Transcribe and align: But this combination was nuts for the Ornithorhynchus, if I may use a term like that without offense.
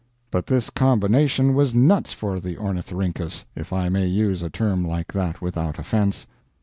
But 0.31 0.47
this 0.47 0.71
combination 0.71 1.53
was 1.53 1.75
nuts 1.75 2.11
for 2.11 2.39
the 2.39 2.55
Ornithorhynchus, 2.57 3.45
if 3.55 3.71
I 3.71 3.87
may 3.89 4.07
use 4.07 4.41
a 4.41 4.49
term 4.49 4.83
like 4.83 5.13
that 5.13 5.43
without 5.43 5.77
offense. 5.77 6.25